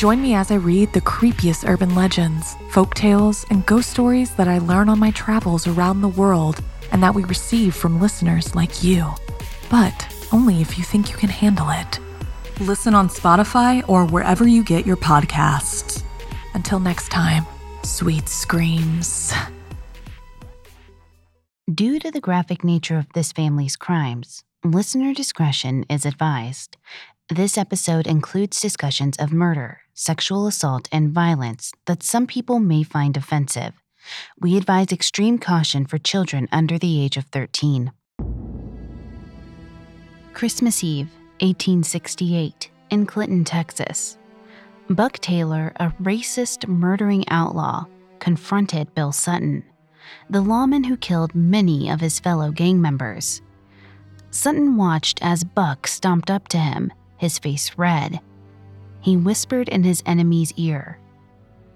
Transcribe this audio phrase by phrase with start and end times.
[0.00, 4.48] Join me as I read the creepiest urban legends, folk tales, and ghost stories that
[4.48, 8.82] I learn on my travels around the world and that we receive from listeners like
[8.82, 9.06] you.
[9.68, 12.00] But only if you think you can handle it.
[12.60, 16.02] Listen on Spotify or wherever you get your podcasts.
[16.54, 17.44] Until next time,
[17.82, 19.34] sweet screams.
[21.70, 26.78] Due to the graphic nature of this family's crimes, listener discretion is advised.
[27.32, 33.16] This episode includes discussions of murder, sexual assault, and violence that some people may find
[33.16, 33.74] offensive.
[34.40, 37.92] We advise extreme caution for children under the age of 13.
[40.32, 44.16] Christmas Eve, 1868, in Clinton, Texas.
[44.88, 47.84] Buck Taylor, a racist, murdering outlaw,
[48.20, 49.62] confronted Bill Sutton,
[50.30, 53.42] the lawman who killed many of his fellow gang members.
[54.30, 58.18] Sutton watched as Buck stomped up to him his face red.
[59.00, 60.98] He whispered in his enemy's ear,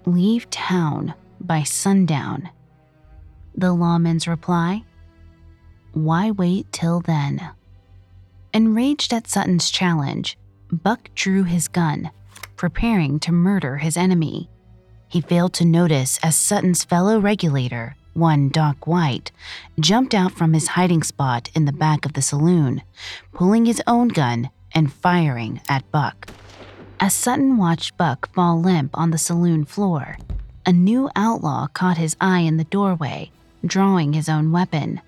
[0.05, 2.49] Leave town by sundown.
[3.55, 4.83] The lawman's reply,
[5.93, 7.49] Why wait till then?
[8.53, 10.37] Enraged at Sutton's challenge,
[10.71, 12.11] Buck drew his gun,
[12.55, 14.49] preparing to murder his enemy.
[15.07, 19.31] He failed to notice as Sutton's fellow regulator, one Doc White,
[19.79, 22.81] jumped out from his hiding spot in the back of the saloon,
[23.33, 26.29] pulling his own gun and firing at Buck.
[26.99, 30.17] As Sutton watched Buck fall limp on the saloon floor,
[30.65, 33.31] a new outlaw caught his eye in the doorway,
[33.65, 35.01] drawing his own weapon.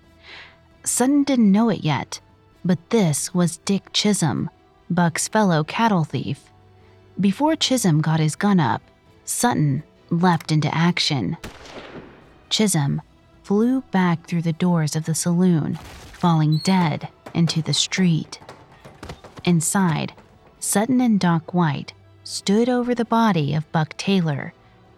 [0.84, 2.20] Sutton didn't know it yet,
[2.64, 4.50] but this was Dick Chisholm,
[4.90, 6.50] Buck's fellow cattle thief.
[7.20, 8.82] Before Chisholm got his gun up,
[9.24, 11.38] Sutton leapt into action.
[12.50, 13.02] Chisholm
[13.44, 18.40] flew back through the doors of the saloon, falling dead into the street.
[19.46, 20.14] Inside,
[20.68, 21.94] Sutton and Doc White
[22.26, 24.52] stood over the body of Buck Taylor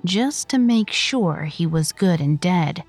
[0.03, 2.83] just to make sure he was good and dead.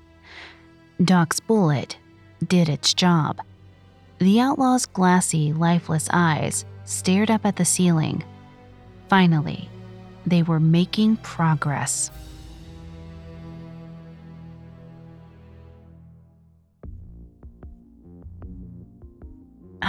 [0.99, 1.99] Doc's bullet
[2.47, 3.39] did its job.
[4.17, 8.23] The outlaw's glassy, lifeless eyes stared up at the ceiling.
[9.09, 9.69] Finally,
[10.25, 12.09] they were making progress.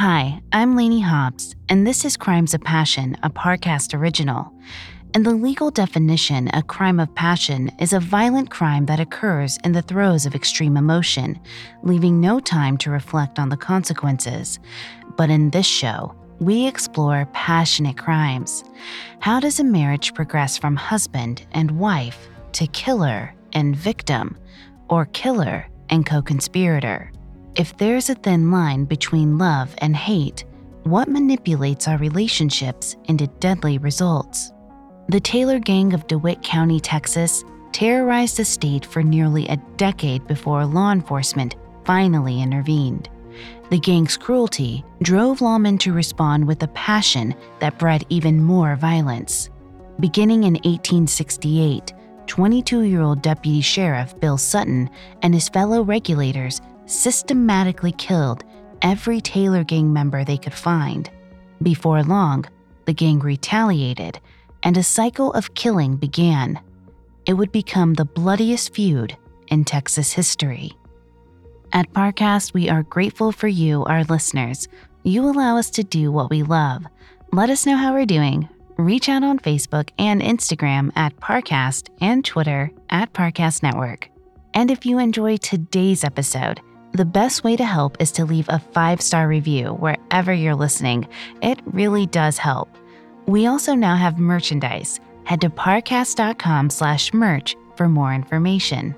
[0.02, 4.52] Hi, I'm Lainey Hobbs, and this is Crimes of Passion, a Parcast original.
[5.14, 9.70] In the legal definition, a crime of passion is a violent crime that occurs in
[9.70, 11.38] the throes of extreme emotion,
[11.84, 14.58] leaving no time to reflect on the consequences.
[15.16, 18.64] But in this show, we explore passionate crimes.
[19.20, 24.36] How does a marriage progress from husband and wife to killer and victim,
[24.88, 27.11] or killer and co conspirator?
[27.54, 30.46] If there's a thin line between love and hate,
[30.84, 34.52] what manipulates our relationships into deadly results?
[35.08, 40.64] The Taylor Gang of DeWitt County, Texas, terrorized the state for nearly a decade before
[40.64, 43.10] law enforcement finally intervened.
[43.68, 49.50] The gang's cruelty drove lawmen to respond with a passion that bred even more violence.
[50.00, 51.92] Beginning in 1868,
[52.26, 54.88] 22 year old Deputy Sheriff Bill Sutton
[55.20, 56.62] and his fellow regulators
[56.92, 58.44] systematically killed
[58.82, 61.10] every Taylor gang member they could find.
[61.62, 62.44] Before long,
[62.84, 64.20] the gang retaliated,
[64.62, 66.60] and a cycle of killing began.
[67.26, 69.16] It would become the bloodiest feud
[69.48, 70.72] in Texas history.
[71.72, 74.68] At Parcast, we are grateful for you, our listeners.
[75.04, 76.84] You allow us to do what we love.
[77.32, 78.48] Let us know how we're doing.
[78.76, 84.10] Reach out on Facebook and Instagram at Parcast and Twitter at Parcast Network.
[84.54, 86.60] And if you enjoy today's episode,
[86.92, 91.08] The best way to help is to leave a five star review wherever you're listening.
[91.40, 92.68] It really does help.
[93.26, 95.00] We also now have merchandise.
[95.24, 98.94] Head to parcast.com slash merch for more information.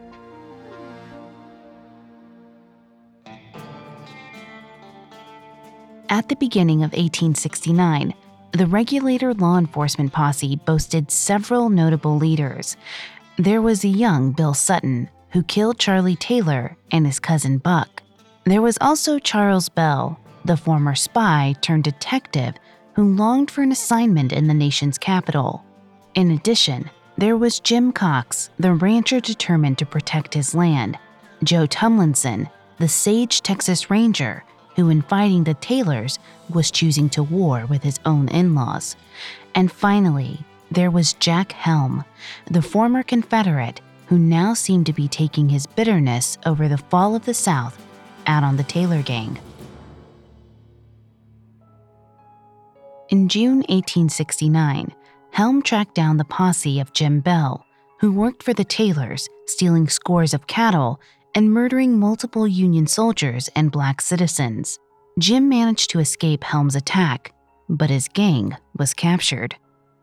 [6.08, 8.12] At the beginning of 1869,
[8.52, 12.76] the regulator law enforcement posse boasted several notable leaders.
[13.36, 18.02] There was a young Bill Sutton, who killed Charlie Taylor and his cousin Buck.
[18.44, 22.54] There was also Charles Bell, the former spy turned detective
[22.94, 25.62] who longed for an assignment in the nation's capital.
[26.14, 26.88] In addition,
[27.18, 30.98] there was Jim Cox, the rancher determined to protect his land,
[31.42, 32.48] Joe Tumlinson,
[32.78, 34.44] the sage Texas Ranger
[34.76, 36.18] who, in fighting the Taylors,
[36.50, 38.96] was choosing to war with his own in laws.
[39.54, 40.40] And finally,
[40.70, 42.04] there was Jack Helm,
[42.50, 47.24] the former Confederate who now seemed to be taking his bitterness over the fall of
[47.24, 47.84] the South
[48.26, 49.38] out on the Taylor Gang.
[53.10, 54.92] In June 1869,
[55.30, 57.64] Helm tracked down the posse of Jim Bell,
[58.00, 61.00] who worked for the Taylors, stealing scores of cattle
[61.34, 64.78] and murdering multiple Union soldiers and black citizens.
[65.18, 67.32] Jim managed to escape Helm's attack,
[67.68, 69.56] but his gang was captured.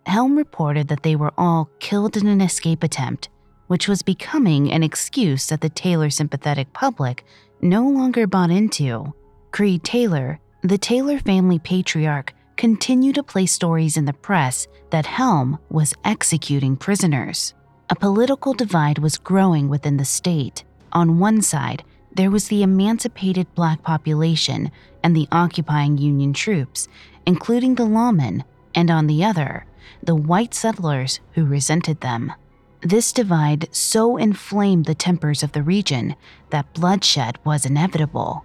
[0.06, 3.30] Helm reported that they were all killed in an escape attempt,
[3.71, 7.23] which was becoming an excuse that the Taylor sympathetic public
[7.62, 9.13] no longer bought into.
[9.51, 15.57] Creed Taylor, the Taylor family patriarch, continued to play stories in the press that Helm
[15.69, 17.53] was executing prisoners.
[17.89, 20.65] A political divide was growing within the state.
[20.91, 21.81] On one side,
[22.13, 24.69] there was the emancipated black population
[25.01, 26.89] and the occupying Union troops,
[27.25, 28.44] including the lawmen,
[28.75, 29.65] and on the other,
[30.03, 32.33] the white settlers who resented them.
[32.81, 36.16] This divide so inflamed the tempers of the region
[36.50, 38.44] that bloodshed was inevitable.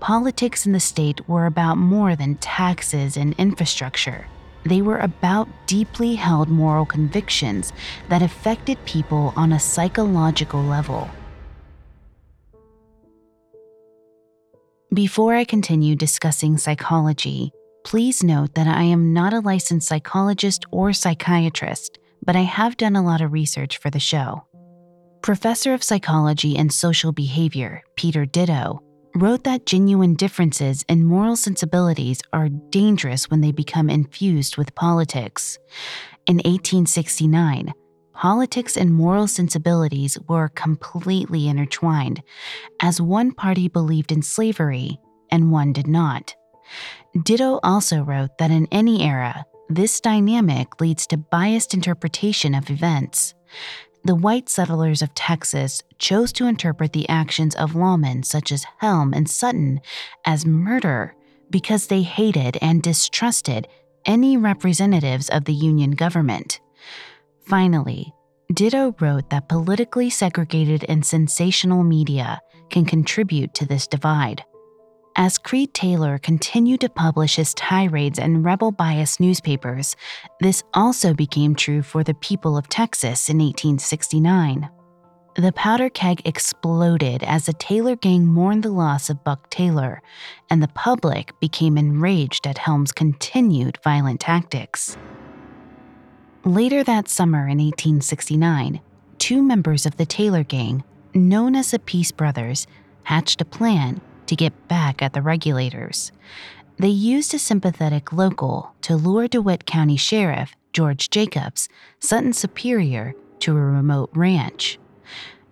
[0.00, 4.26] Politics in the state were about more than taxes and infrastructure.
[4.64, 7.72] They were about deeply held moral convictions
[8.08, 11.08] that affected people on a psychological level.
[14.92, 17.52] Before I continue discussing psychology,
[17.84, 22.96] please note that I am not a licensed psychologist or psychiatrist, but I have done
[22.96, 24.44] a lot of research for the show.
[25.22, 28.80] Professor of Psychology and Social Behavior, Peter Ditto,
[29.16, 35.58] wrote that genuine differences in moral sensibilities are dangerous when they become infused with politics.
[36.26, 37.72] In 1869,
[38.12, 42.22] politics and moral sensibilities were completely intertwined,
[42.80, 44.98] as one party believed in slavery
[45.30, 46.34] and one did not.
[47.24, 53.34] Ditto also wrote that in any era, this dynamic leads to biased interpretation of events.
[54.04, 59.12] The white settlers of Texas chose to interpret the actions of lawmen such as Helm
[59.12, 59.80] and Sutton
[60.24, 61.14] as murder
[61.50, 63.66] because they hated and distrusted
[64.04, 66.60] any representatives of the Union government.
[67.46, 68.12] Finally,
[68.52, 72.40] Ditto wrote that politically segregated and sensational media
[72.70, 74.44] can contribute to this divide.
[75.18, 79.96] As Creed Taylor continued to publish his tirades in rebel biased newspapers,
[80.40, 84.68] this also became true for the people of Texas in 1869.
[85.36, 90.02] The powder keg exploded as the Taylor gang mourned the loss of Buck Taylor,
[90.50, 94.98] and the public became enraged at Helm's continued violent tactics.
[96.44, 98.80] Later that summer in 1869,
[99.16, 102.66] two members of the Taylor Gang, known as the Peace Brothers,
[103.04, 106.12] hatched a plan to get back at the regulators.
[106.78, 113.56] They used a sympathetic local to lure DeWitt County Sheriff George Jacobs, Sutton's superior, to
[113.56, 114.78] a remote ranch.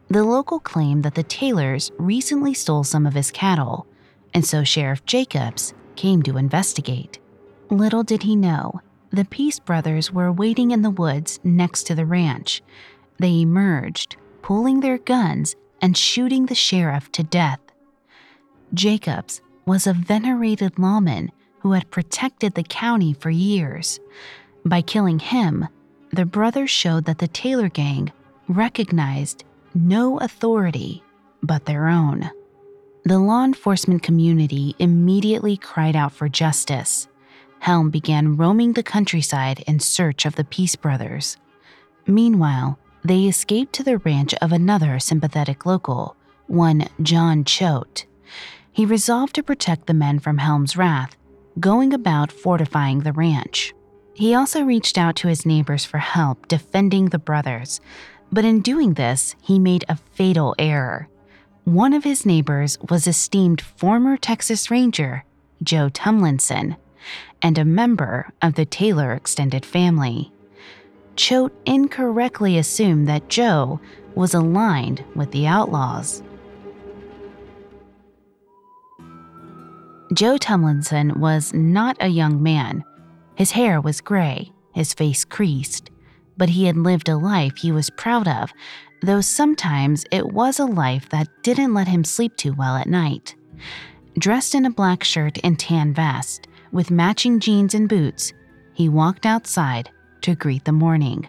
[0.09, 3.87] The local claimed that the Taylors recently stole some of his cattle,
[4.35, 7.19] and so Sheriff Jacobs came to investigate.
[7.71, 12.05] Little did he know the Peace Brothers were waiting in the woods next to the
[12.05, 12.63] ranch.
[13.19, 17.61] They emerged, pulling their guns and shooting the sheriff to death.
[18.75, 24.01] Jacobs was a venerated lawman who had protected the county for years.
[24.65, 25.69] By killing him,
[26.13, 28.13] the brothers showed that the Taylor gang
[28.49, 31.03] recognized no authority
[31.43, 32.31] but their own.
[33.05, 37.09] The law enforcement community immediately cried out for justice.
[37.59, 41.37] Helm began roaming the countryside in search of the Peace Brothers.
[42.07, 46.17] Meanwhile, they escaped to the ranch of another sympathetic local,
[46.47, 48.07] one John Choate.
[48.75, 51.17] He resolved to protect the men from Helm's wrath,
[51.61, 53.73] going about fortifying the ranch.
[54.15, 57.81] He also reached out to his neighbors for help defending the brothers,
[58.33, 61.09] but in doing this, he made a fatal error.
[61.63, 65.25] One of his neighbors was esteemed former Texas Ranger
[65.63, 66.77] Joe Tumlinson
[67.41, 70.33] and a member of the Taylor extended family.
[71.15, 73.79] Choate incorrectly assumed that Joe
[74.17, 76.25] was aligned with the outlaws.
[80.15, 82.85] Joe Tumlinson was not a young man.
[83.35, 85.91] His hair was gray, his face creased,
[86.37, 88.53] but he had lived a life he was proud of,
[89.03, 93.35] though sometimes it was a life that didn't let him sleep too well at night.
[94.17, 98.33] Dressed in a black shirt and tan vest, with matching jeans and boots,
[98.73, 99.91] he walked outside
[100.21, 101.27] to greet the morning.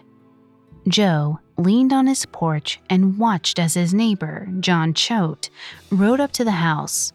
[0.86, 5.50] Joe leaned on his porch and watched as his neighbor, John Choate,
[5.90, 7.12] rode up to the house.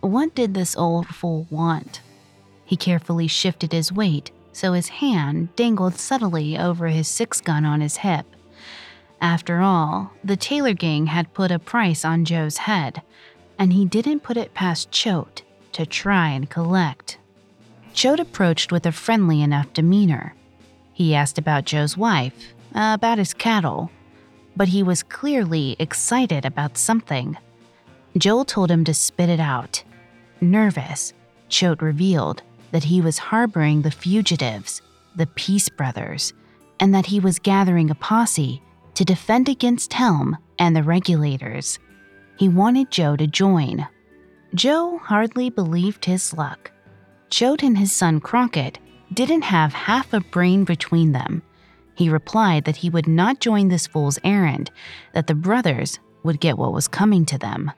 [0.00, 2.00] What did this old fool want?
[2.64, 7.80] He carefully shifted his weight so his hand dangled subtly over his six gun on
[7.80, 8.26] his hip.
[9.20, 13.02] After all, the Taylor gang had put a price on Joe's head,
[13.58, 15.42] and he didn't put it past Choate
[15.72, 17.18] to try and collect.
[17.92, 20.34] Choate approached with a friendly enough demeanor.
[20.92, 23.90] He asked about Joe's wife, about his cattle,
[24.56, 27.36] but he was clearly excited about something.
[28.16, 29.84] Joe told him to spit it out.
[30.40, 31.12] Nervous,
[31.48, 34.80] Choate revealed that he was harboring the fugitives,
[35.16, 36.32] the Peace Brothers,
[36.78, 38.62] and that he was gathering a posse
[38.94, 41.78] to defend against Helm and the regulators.
[42.38, 43.86] He wanted Joe to join.
[44.54, 46.70] Joe hardly believed his luck.
[47.28, 48.78] Choate and his son Crockett
[49.12, 51.42] didn't have half a brain between them.
[51.94, 54.70] He replied that he would not join this fool's errand,
[55.12, 57.70] that the brothers would get what was coming to them.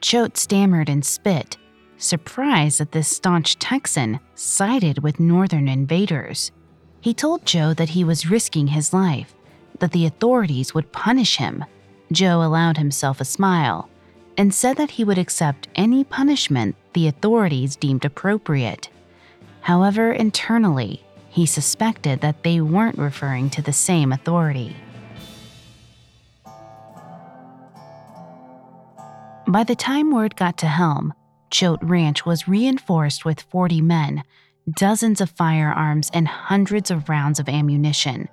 [0.00, 1.56] Choate stammered and spit,
[1.98, 6.52] surprised that this staunch Texan sided with northern invaders.
[7.00, 9.34] He told Joe that he was risking his life,
[9.78, 11.64] that the authorities would punish him.
[12.12, 13.88] Joe allowed himself a smile
[14.36, 18.88] and said that he would accept any punishment the authorities deemed appropriate.
[19.62, 24.76] However, internally, he suspected that they weren't referring to the same authority.
[29.48, 31.14] By the time word got to Helm,
[31.50, 34.22] Choate Ranch was reinforced with 40 men,
[34.76, 38.28] dozens of firearms, and hundreds of rounds of ammunition.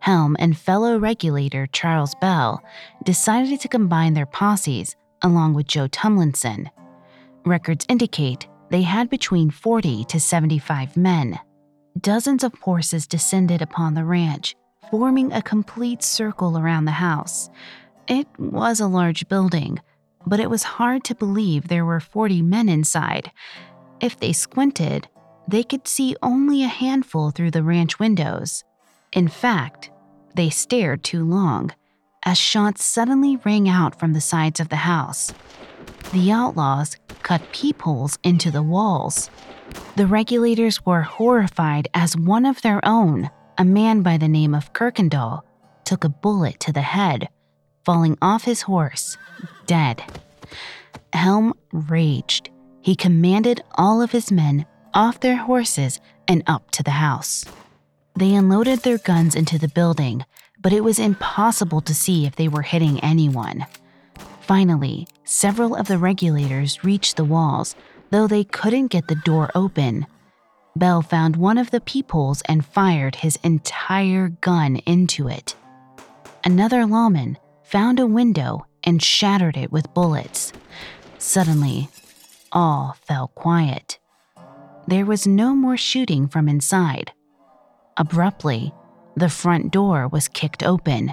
[0.00, 2.62] Helm and fellow regulator Charles Bell
[3.04, 6.70] decided to combine their posses along with Joe Tumlinson.
[7.44, 11.38] Records indicate they had between 40 to 75 men.
[12.00, 14.54] Dozens of horses descended upon the ranch,
[14.90, 17.48] forming a complete circle around the house.
[18.06, 19.80] It was a large building,
[20.26, 23.30] but it was hard to believe there were 40 men inside.
[24.00, 25.08] If they squinted,
[25.48, 28.64] they could see only a handful through the ranch windows.
[29.12, 29.90] In fact,
[30.34, 31.72] they stared too long,
[32.24, 35.32] as shots suddenly rang out from the sides of the house.
[36.12, 39.30] The outlaws cut peepholes into the walls.
[39.96, 44.72] The regulators were horrified as one of their own, a man by the name of
[44.72, 45.42] Kirkendall,
[45.84, 47.28] took a bullet to the head,
[47.86, 49.16] falling off his horse,
[49.66, 50.02] dead.
[51.12, 52.50] Helm raged.
[52.82, 57.44] He commanded all of his men off their horses and up to the house.
[58.16, 60.24] They unloaded their guns into the building,
[60.60, 63.66] but it was impossible to see if they were hitting anyone.
[64.40, 67.76] Finally, several of the regulators reached the walls,
[68.10, 70.06] though they couldn't get the door open.
[70.74, 75.54] Bell found one of the peepholes and fired his entire gun into it.
[76.44, 80.52] Another lawman found a window and shattered it with bullets.
[81.18, 81.88] Suddenly,
[82.52, 83.98] all fell quiet.
[84.86, 87.12] There was no more shooting from inside.
[87.96, 88.72] Abruptly,
[89.16, 91.12] the front door was kicked open.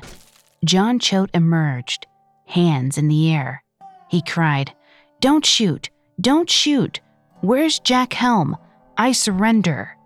[0.64, 2.06] John Choate emerged,
[2.46, 3.64] hands in the air.
[4.10, 4.74] He cried,
[5.22, 5.90] Don't shoot!
[6.22, 7.00] Don't shoot!
[7.42, 8.56] Where's Jack Helm?
[8.96, 9.98] I surrender.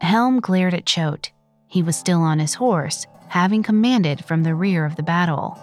[0.00, 1.30] Helm glared at Choate.
[1.68, 5.56] He was still on his horse, having commanded from the rear of the battle.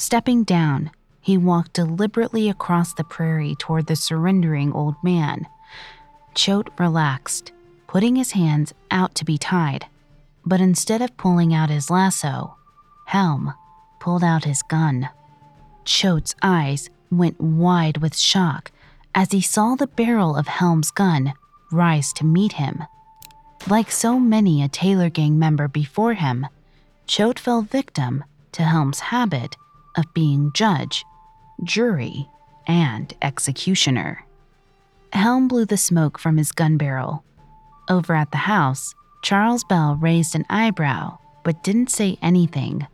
[0.00, 5.48] Stepping down, he walked deliberately across the prairie toward the surrendering old man.
[6.36, 7.50] Choate relaxed,
[7.88, 9.86] putting his hands out to be tied,
[10.46, 12.56] but instead of pulling out his lasso,
[13.06, 13.52] Helm
[13.98, 15.08] pulled out his gun.
[15.84, 18.70] Choate's eyes went wide with shock
[19.16, 21.34] as he saw the barrel of Helm's gun
[21.72, 22.84] rise to meet him.
[23.68, 26.46] Like so many a Taylor gang member before him,
[27.08, 29.56] Choate fell victim to Helm's habit
[29.98, 31.04] of being judge,
[31.62, 32.26] jury,
[32.66, 34.24] and executioner.
[35.12, 37.24] Helm blew the smoke from his gun barrel.
[37.90, 42.86] Over at the house, Charles Bell raised an eyebrow but didn't say anything.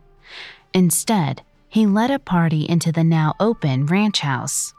[0.73, 4.73] Instead, he led a party into the now open ranch house.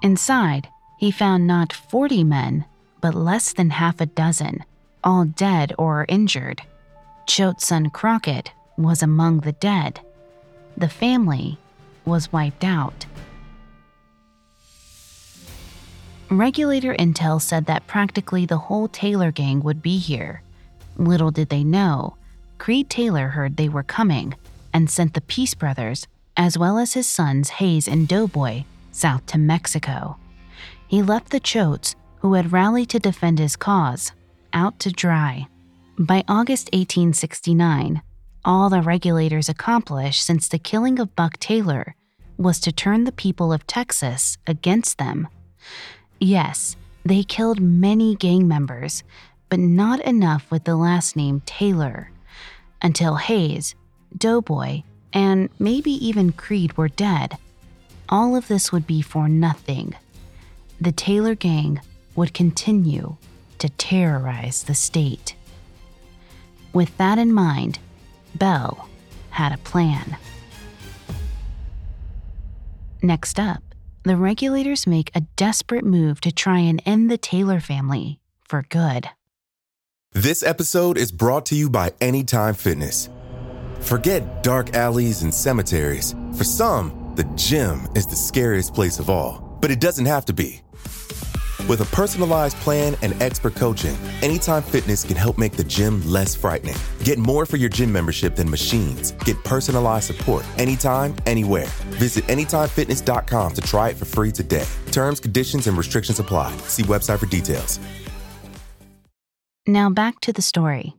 [0.00, 2.64] Inside, he found not 40 men,
[3.00, 4.64] but less than half a dozen,
[5.02, 6.62] all dead or injured.
[7.26, 10.00] Choate's son Crockett was among the dead.
[10.76, 11.58] The family
[12.06, 13.04] was wiped out.
[16.30, 20.42] Regulator intel said that practically the whole Taylor gang would be here.
[20.96, 22.16] Little did they know,
[22.58, 24.34] Creed Taylor heard they were coming
[24.72, 29.38] and sent the Peace Brothers, as well as his sons Hayes and Doughboy, south to
[29.38, 30.16] Mexico.
[30.88, 34.12] He left the Choates, who had rallied to defend his cause,
[34.52, 35.46] out to dry.
[35.98, 38.02] By August 1869,
[38.46, 41.96] all the regulators accomplished since the killing of Buck Taylor
[42.38, 45.26] was to turn the people of Texas against them.
[46.20, 49.02] Yes, they killed many gang members,
[49.48, 52.10] but not enough with the last name Taylor.
[52.80, 53.74] Until Hayes,
[54.16, 57.38] Doughboy, and maybe even Creed were dead,
[58.08, 59.96] all of this would be for nothing.
[60.80, 61.80] The Taylor gang
[62.14, 63.16] would continue
[63.58, 65.34] to terrorize the state.
[66.72, 67.78] With that in mind,
[68.38, 68.88] Bell
[69.30, 70.16] had a plan.
[73.02, 73.62] Next up,
[74.04, 79.08] the regulators make a desperate move to try and end the Taylor family for good.
[80.12, 83.10] This episode is brought to you by Anytime Fitness.
[83.80, 86.14] Forget dark alleys and cemeteries.
[86.34, 90.32] For some, the gym is the scariest place of all, but it doesn't have to
[90.32, 90.62] be.
[91.68, 96.34] With a personalized plan and expert coaching, Anytime Fitness can help make the gym less
[96.34, 96.76] frightening.
[97.02, 99.12] Get more for your gym membership than machines.
[99.24, 101.66] Get personalized support anytime, anywhere.
[101.98, 104.66] Visit AnytimeFitness.com to try it for free today.
[104.92, 106.56] Terms, conditions, and restrictions apply.
[106.68, 107.80] See website for details.
[109.66, 110.94] Now back to the story.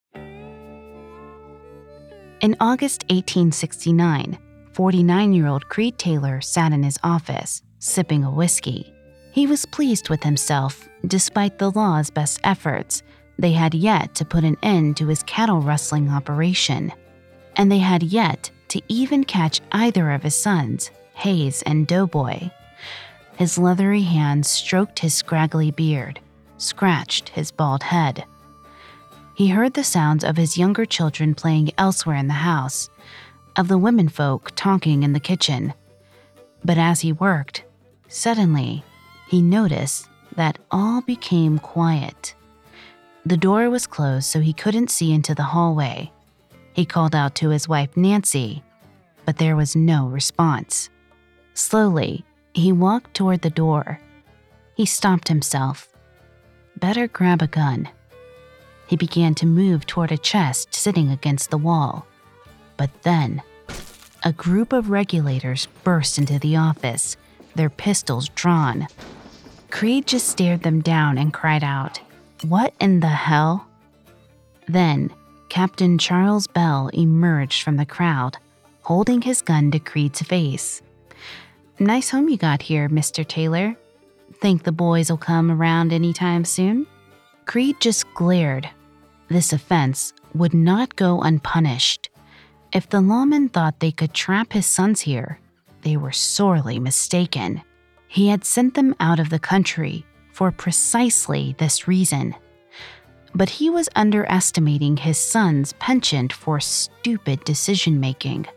[2.41, 4.38] In August 1869,
[4.74, 8.93] 49 year old Creed Taylor sat in his office, sipping a whiskey.
[9.38, 13.03] He was pleased with himself, despite the law's best efforts.
[13.38, 16.91] They had yet to put an end to his cattle rustling operation,
[17.56, 22.50] and they had yet to even catch either of his sons, Hayes and Doughboy.
[23.36, 26.19] His leathery hands stroked his scraggly beard,
[26.58, 28.26] scratched his bald head.
[29.36, 32.89] He heard the sounds of his younger children playing elsewhere in the house,
[33.56, 35.76] of the womenfolk talking in the kitchen.
[36.65, 37.65] But as he worked,
[38.08, 38.84] suddenly
[39.27, 42.33] he noticed that all became quiet.
[43.25, 46.11] The door was closed so he couldn't see into the hallway.
[46.73, 48.63] He called out to his wife, Nancy,
[49.25, 50.89] but there was no response.
[51.53, 53.99] Slowly, he walked toward the door.
[54.75, 55.89] He stopped himself.
[56.77, 57.89] Better grab a gun.
[58.87, 62.07] He began to move toward a chest sitting against the wall.
[62.77, 63.41] But then,
[64.23, 67.17] a group of regulators burst into the office,
[67.55, 68.87] their pistols drawn.
[69.69, 71.99] Creed just stared them down and cried out,
[72.47, 73.67] What in the hell?
[74.67, 75.12] Then,
[75.49, 78.38] Captain Charles Bell emerged from the crowd,
[78.84, 80.82] holding his gun to Creed's face.
[81.80, 83.27] Nice home you got here, Mr.
[83.27, 83.75] Taylor.
[84.41, 86.88] Think the boys will come around any time soon?
[87.45, 88.69] Creed just glared.
[89.30, 92.10] This offense would not go unpunished.
[92.73, 95.39] If the lawmen thought they could trap his sons here,
[95.82, 97.62] they were sorely mistaken.
[98.08, 102.36] He had sent them out of the country for precisely this reason.
[103.34, 108.48] But he was underestimating his son's penchant for stupid decision making,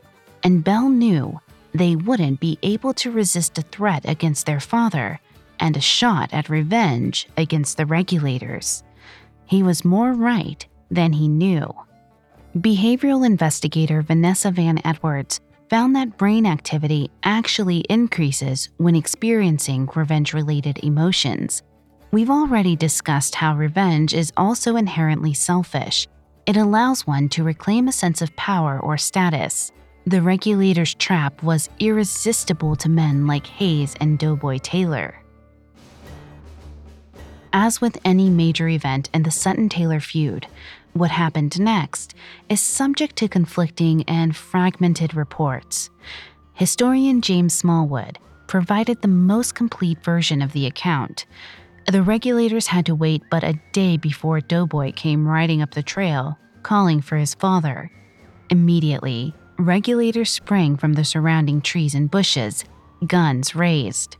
[0.43, 1.39] and Bell knew
[1.73, 5.19] they wouldn't be able to resist a threat against their father
[5.59, 8.83] and a shot at revenge against the regulators.
[9.45, 11.73] He was more right than he knew.
[12.55, 15.39] Behavioral investigator Vanessa Van Edwards
[15.71, 21.63] found that brain activity actually increases when experiencing revenge related emotions.
[22.11, 26.09] We've already discussed how revenge is also inherently selfish.
[26.45, 29.71] It allows one to reclaim a sense of power or status.
[30.05, 35.23] The regulator's trap was irresistible to men like Hayes and Doughboy Taylor.
[37.53, 40.47] As with any major event in the Sutton Taylor feud,
[40.93, 42.13] what happened next
[42.49, 45.89] is subject to conflicting and fragmented reports.
[46.53, 51.25] Historian James Smallwood provided the most complete version of the account.
[51.87, 56.37] The regulators had to wait but a day before Doughboy came riding up the trail,
[56.61, 57.89] calling for his father.
[58.49, 62.65] Immediately, regulators sprang from the surrounding trees and bushes,
[63.07, 64.17] guns raised.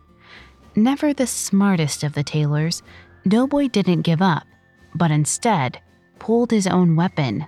[0.75, 2.81] Never the smartest of the Taylors,
[3.27, 4.47] Doughboy didn't give up,
[4.95, 5.81] but instead
[6.21, 7.43] pulled his own weapon.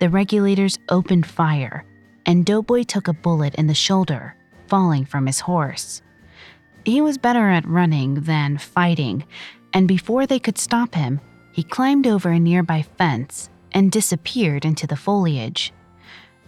[0.00, 1.84] The regulators opened fire,
[2.26, 4.34] and Doughboy took a bullet in the shoulder,
[4.66, 6.02] falling from his horse.
[6.84, 9.24] He was better at running than fighting,
[9.72, 11.20] and before they could stop him,
[11.52, 15.72] he climbed over a nearby fence and disappeared into the foliage.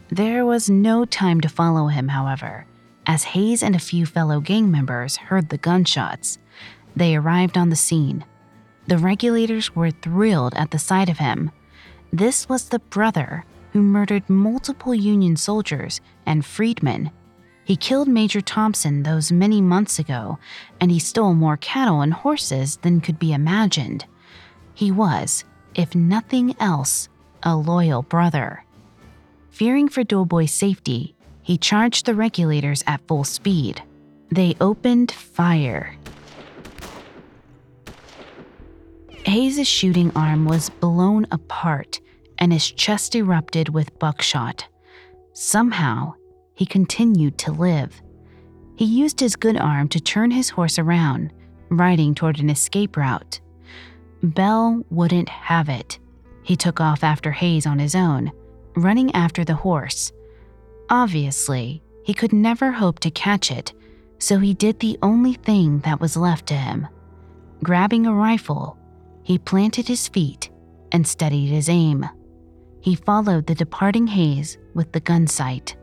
[0.09, 2.67] There was no time to follow him, however,
[3.07, 6.41] as Hayes and a few fellow gang members heard the gunshots.
[6.97, 8.25] They arrived on the scene.
[8.87, 11.51] The regulators were thrilled at the sight of him.
[12.13, 17.11] This was the brother who murdered multiple Union soldiers and freedmen.
[17.65, 20.39] He killed Major Thompson those many months ago,
[20.81, 24.05] and he stole more cattle and horses than could be imagined.
[24.73, 25.45] He was,
[25.75, 27.09] if nothing else,
[27.43, 28.65] a loyal brother.
[29.51, 33.83] Fearing for Doughboy's safety, he charged the regulators at full speed.
[34.31, 35.96] They opened fire.
[39.27, 42.01] Hayes' shooting arm was blown apart
[42.39, 44.69] and his chest erupted with buckshot.
[45.33, 46.15] Somehow,
[46.55, 48.01] he continued to live.
[48.77, 51.33] He used his good arm to turn his horse around,
[51.71, 53.41] riding toward an escape route.
[54.23, 55.99] Bell wouldn't have it.
[56.45, 58.31] He took off after Hayes on his own,
[58.77, 60.13] running after the horse.
[60.89, 63.73] Obviously, he could never hope to catch it,
[64.21, 66.87] so he did the only thing that was left to him.
[67.65, 68.79] Grabbing a rifle,
[69.27, 70.51] he planted his feet
[70.93, 72.09] and steadied his aim.
[72.81, 75.75] He followed the departing Hayes with the gun sight.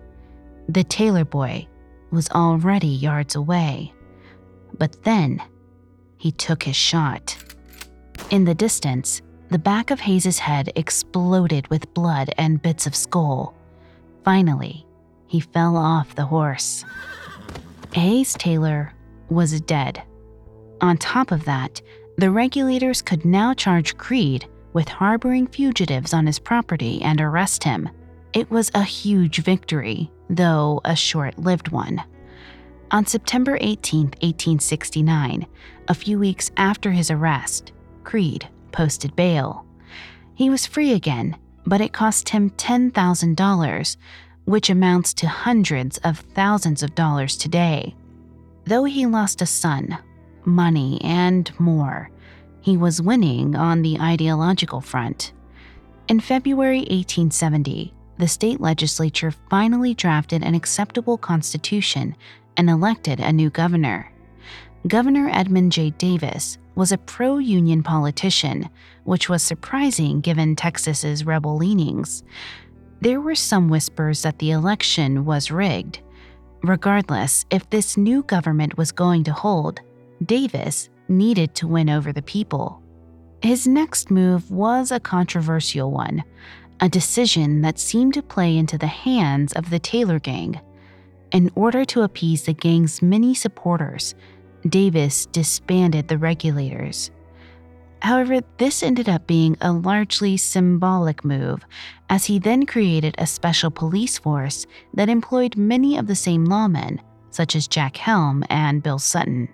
[0.69, 1.67] The Taylor boy
[2.10, 3.91] was already yards away.
[4.77, 5.41] But then
[6.17, 7.36] he took his shot.
[8.29, 13.53] In the distance, the back of Hayes's head exploded with blood and bits of skull.
[14.23, 14.86] Finally,
[15.27, 16.86] he fell off the horse.
[17.91, 18.93] Hayes Taylor
[19.27, 20.01] was dead.
[20.79, 21.82] On top of that,
[22.17, 27.89] the regulators could now charge Creed with harboring fugitives on his property and arrest him.
[28.34, 32.04] It was a huge victory, though a short lived one.
[32.91, 35.47] On September 18, 1869,
[35.88, 37.71] a few weeks after his arrest,
[38.04, 39.65] Creed posted bail.
[40.36, 43.97] He was free again, but it cost him $10,000,
[44.45, 47.95] which amounts to hundreds of thousands of dollars today.
[48.65, 49.97] Though he lost a son,
[50.45, 52.10] money, and more,
[52.62, 55.34] he was winning on the ideological front.
[56.08, 62.15] In February 1870, the state legislature finally drafted an acceptable constitution
[62.58, 64.12] and elected a new governor.
[64.88, 65.91] Governor Edmund J.
[65.91, 68.69] Davis was a pro union politician,
[69.03, 72.23] which was surprising given Texas's rebel leanings.
[73.01, 75.99] There were some whispers that the election was rigged.
[76.63, 79.82] Regardless, if this new government was going to hold,
[80.26, 82.82] Davis needed to win over the people.
[83.42, 86.24] His next move was a controversial one,
[86.80, 90.60] a decision that seemed to play into the hands of the Taylor Gang.
[91.32, 94.16] In order to appease the gang's many supporters,
[94.70, 97.12] Davis disbanded the regulators.
[98.02, 101.66] However, this ended up being a largely symbolic move,
[102.10, 107.00] as he then created a special police force that employed many of the same lawmen,
[107.30, 109.48] such as Jack Helm and Bill Sutton.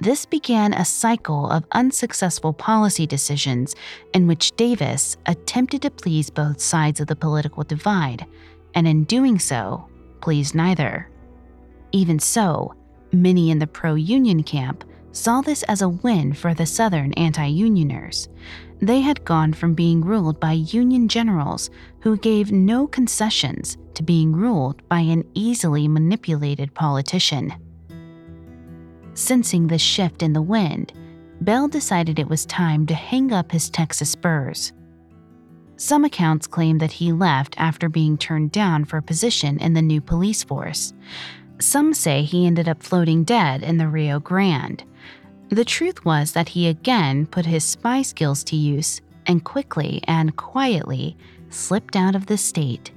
[0.00, 3.74] This began a cycle of unsuccessful policy decisions
[4.14, 8.24] in which Davis attempted to please both sides of the political divide,
[8.74, 9.86] and in doing so,
[10.22, 11.10] pleased neither.
[11.92, 12.74] Even so,
[13.12, 17.50] many in the pro union camp saw this as a win for the Southern anti
[17.50, 18.28] unioners.
[18.80, 21.68] They had gone from being ruled by Union generals
[22.00, 27.52] who gave no concessions to being ruled by an easily manipulated politician.
[29.14, 30.92] Sensing the shift in the wind,
[31.40, 34.72] Bell decided it was time to hang up his Texas spurs.
[35.76, 39.80] Some accounts claim that he left after being turned down for a position in the
[39.80, 40.92] new police force.
[41.58, 44.84] Some say he ended up floating dead in the Rio Grande.
[45.48, 50.36] The truth was that he again put his spy skills to use and quickly and
[50.36, 51.16] quietly
[51.48, 52.92] slipped out of the state.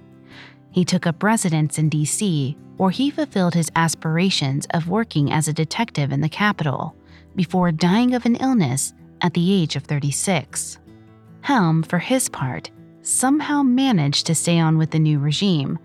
[0.71, 5.53] He took up residence in D.C., where he fulfilled his aspirations of working as a
[5.53, 6.95] detective in the capital
[7.35, 10.79] before dying of an illness at the age of 36.
[11.41, 15.77] Helm, for his part, somehow managed to stay on with the new regime.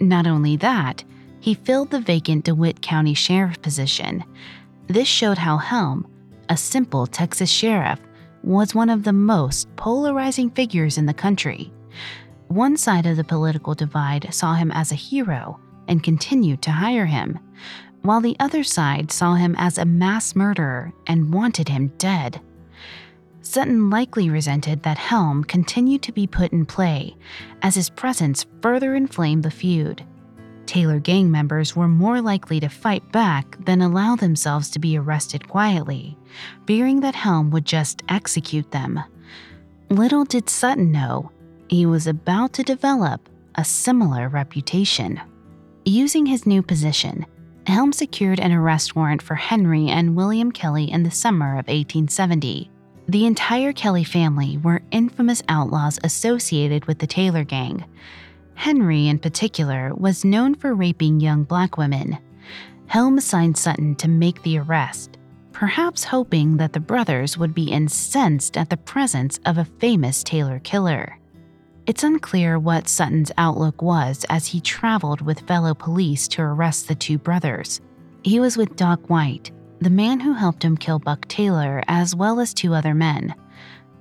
[0.00, 1.04] Not only that,
[1.40, 4.24] he filled the vacant DeWitt County Sheriff position.
[4.88, 6.06] This showed how Helm,
[6.48, 8.00] a simple Texas sheriff,
[8.42, 11.72] was one of the most polarizing figures in the country.
[12.48, 17.06] One side of the political divide saw him as a hero and continued to hire
[17.06, 17.38] him,
[18.02, 22.40] while the other side saw him as a mass murderer and wanted him dead.
[23.42, 27.16] Sutton likely resented that Helm continued to be put in play,
[27.62, 30.04] as his presence further inflamed the feud.
[30.66, 35.48] Taylor gang members were more likely to fight back than allow themselves to be arrested
[35.48, 36.18] quietly,
[36.66, 39.00] fearing that Helm would just execute them.
[39.90, 41.30] Little did Sutton know,
[41.68, 45.20] he was about to develop a similar reputation.
[45.88, 47.24] Using his new position,
[47.68, 52.68] Helm secured an arrest warrant for Henry and William Kelly in the summer of 1870.
[53.06, 57.84] The entire Kelly family were infamous outlaws associated with the Taylor Gang.
[58.56, 62.18] Henry, in particular, was known for raping young black women.
[62.88, 65.18] Helm assigned Sutton to make the arrest,
[65.52, 70.58] perhaps hoping that the brothers would be incensed at the presence of a famous Taylor
[70.64, 71.16] killer.
[71.86, 76.96] It's unclear what Sutton's outlook was as he traveled with fellow police to arrest the
[76.96, 77.80] two brothers.
[78.24, 82.40] He was with Doc White, the man who helped him kill Buck Taylor, as well
[82.40, 83.36] as two other men.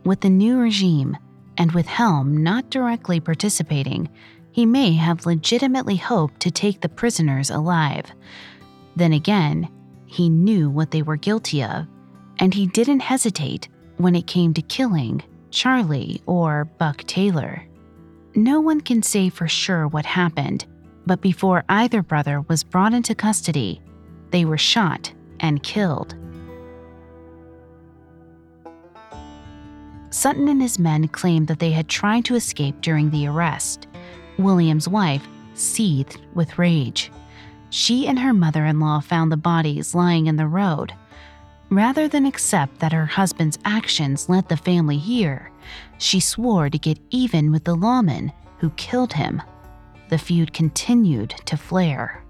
[0.03, 1.15] With the new regime,
[1.59, 4.09] and with Helm not directly participating,
[4.51, 8.05] he may have legitimately hoped to take the prisoners alive.
[8.95, 9.69] Then again,
[10.07, 11.85] he knew what they were guilty of,
[12.39, 13.67] and he didn't hesitate
[13.97, 15.21] when it came to killing
[15.51, 17.63] Charlie or Buck Taylor.
[18.35, 20.65] No one can say for sure what happened,
[21.05, 23.81] but before either brother was brought into custody,
[24.31, 26.15] they were shot and killed.
[30.09, 33.87] Sutton and his men claimed that they had tried to escape during the arrest.
[34.37, 37.11] William's wife seethed with rage.
[37.69, 40.93] She and her mother in law found the bodies lying in the road.
[41.69, 45.51] Rather than accept that her husband's actions led the family here,
[45.97, 49.41] she swore to get even with the lawman who killed him.
[50.09, 52.23] The feud continued to flare.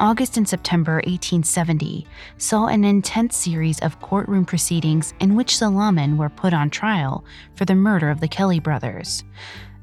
[0.00, 6.16] August and September 1870 saw an intense series of courtroom proceedings in which the lawmen
[6.16, 7.24] were put on trial
[7.56, 9.24] for the murder of the Kelly brothers.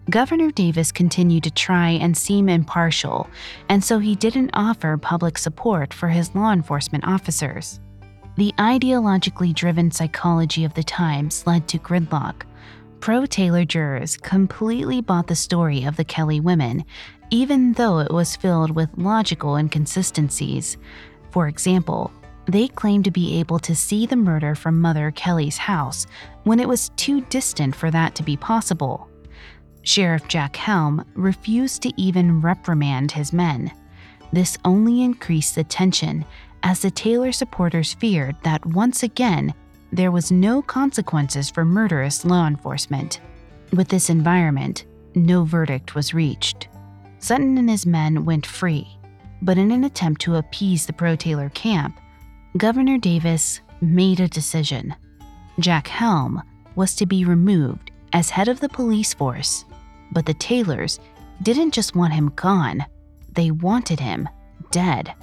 [0.10, 3.28] Governor Davis continued to try and seem impartial,
[3.68, 7.80] and so he didn't offer public support for his law enforcement officers.
[8.38, 12.43] The ideologically driven psychology of the times led to gridlock.
[13.00, 16.86] Pro Taylor jurors completely bought the story of the Kelly women
[17.32, 20.78] even though it was filled with logical inconsistencies.
[21.32, 22.12] For example,
[22.48, 26.06] they claimed to be able to see the murder from Mother Kelly's house
[26.43, 29.10] when it was too distant for that to be possible.
[29.82, 33.71] Sheriff Jack Helm refused to even reprimand his men.
[34.32, 36.26] This only increased the tension
[36.65, 39.54] as the Taylor supporters feared that once again
[39.91, 43.21] there was no consequences for murderous law enforcement.
[43.71, 46.67] With this environment, no verdict was reached.
[47.19, 48.88] Sutton and his men went free,
[49.43, 51.99] but in an attempt to appease the pro Taylor camp,
[52.58, 54.95] Governor Davis made a decision.
[55.60, 56.41] Jack Helm
[56.75, 59.65] was to be removed as head of the police force,
[60.12, 60.99] but the Taylors
[61.43, 62.86] didn't just want him gone,
[63.34, 64.28] they wanted him
[64.71, 65.13] dead.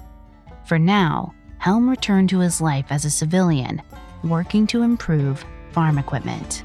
[0.65, 3.83] For now, Helm returned to his life as a civilian,
[4.25, 6.65] working to improve farm equipment.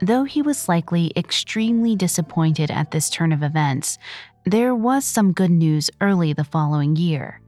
[0.00, 3.98] Though he was likely extremely disappointed at this turn of events,
[4.44, 7.40] there was some good news early the following year.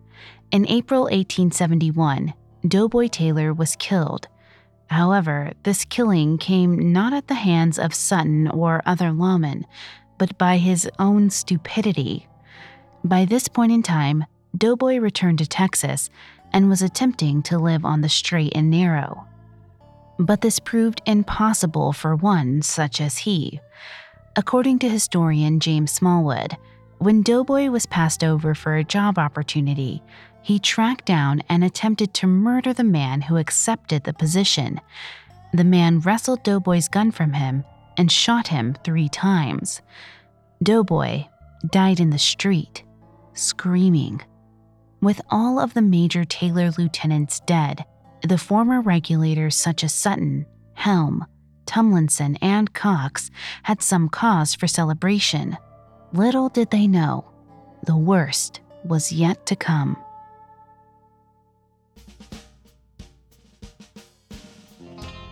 [0.50, 2.34] In April 1871,
[2.68, 4.28] Doughboy Taylor was killed.
[4.88, 9.64] However, this killing came not at the hands of Sutton or other lawmen,
[10.18, 12.28] but by his own stupidity.
[13.04, 14.24] By this point in time,
[14.56, 16.10] Doughboy returned to Texas
[16.52, 19.26] and was attempting to live on the straight and narrow
[20.18, 23.60] but this proved impossible for one such as he.
[24.36, 26.56] According to historian James Smallwood,
[26.98, 30.02] when Doughboy was passed over for a job opportunity,
[30.42, 34.80] he tracked down and attempted to murder the man who accepted the position.
[35.52, 37.64] The man wrestled Doughboy's gun from him
[37.96, 39.82] and shot him three times.
[40.62, 41.26] Doughboy
[41.70, 42.84] died in the street,
[43.34, 44.20] screaming.
[45.00, 47.84] With all of the major Taylor lieutenants dead,
[48.22, 51.26] the former regulators such as Sutton, Helm,
[51.66, 53.30] Tumlinson, and Cox
[53.62, 55.56] had some cause for celebration.
[56.12, 57.24] Little did they know,
[57.84, 59.96] the worst was yet to come.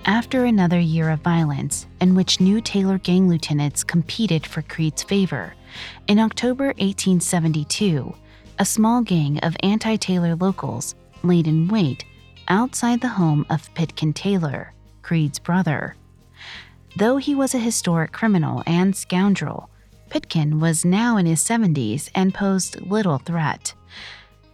[0.07, 5.55] After another year of violence, in which new Taylor gang lieutenants competed for Creed's favor,
[6.09, 8.15] in October 1872,
[8.59, 12.05] a small gang of anti Taylor locals laid in wait
[12.49, 15.97] outside the home of Pitkin Taylor, Creed's brother.
[16.97, 19.71] Though he was a historic criminal and scoundrel,
[20.11, 23.73] Pitkin was now in his 70s and posed little threat.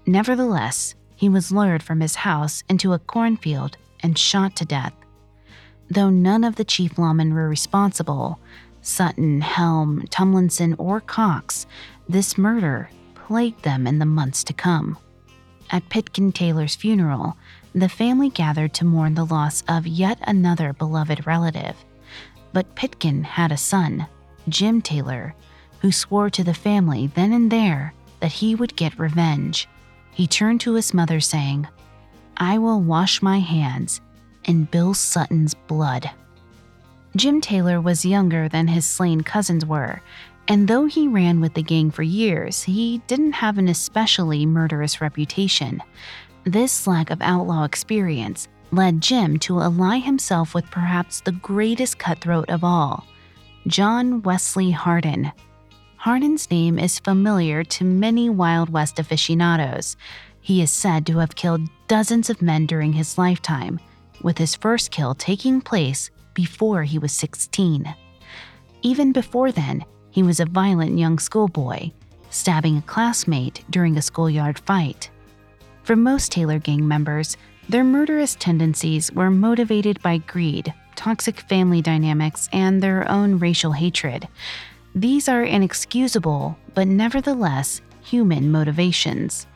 [0.04, 4.92] Nevertheless, he was lured from his house into a cornfield and shot to death.
[5.88, 8.38] Though none of the chief lawmen were responsible
[8.86, 11.66] Sutton, Helm, Tumlinson, or Cox
[12.08, 14.96] this murder plagued them in the months to come.
[15.72, 17.36] At Pitkin Taylor's funeral,
[17.74, 21.74] the family gathered to mourn the loss of yet another beloved relative.
[22.52, 24.06] But Pitkin had a son,
[24.48, 25.34] Jim Taylor,
[25.80, 29.68] who swore to the family then and there that he would get revenge.
[30.12, 31.66] He turned to his mother, saying,
[32.36, 34.00] I will wash my hands
[34.44, 36.08] in Bill Sutton's blood.
[37.16, 40.02] Jim Taylor was younger than his slain cousins were,
[40.48, 45.00] and though he ran with the gang for years, he didn't have an especially murderous
[45.00, 45.82] reputation.
[46.44, 52.50] This lack of outlaw experience led Jim to ally himself with perhaps the greatest cutthroat
[52.50, 53.06] of all,
[53.66, 55.32] John Wesley Hardin.
[55.96, 59.96] Hardin's name is familiar to many Wild West aficionados.
[60.42, 63.80] He is said to have killed dozens of men during his lifetime,
[64.22, 67.92] with his first kill taking place before he was 16.
[68.82, 71.90] Even before then, he was a violent young schoolboy,
[72.30, 75.10] stabbing a classmate during a schoolyard fight.
[75.82, 77.38] For most Taylor gang members,
[77.70, 84.28] their murderous tendencies were motivated by greed, toxic family dynamics, and their own racial hatred.
[84.94, 89.46] These are inexcusable, but nevertheless human motivations.